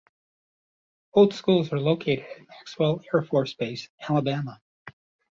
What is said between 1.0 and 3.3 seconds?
Both schools are located at Maxwell Air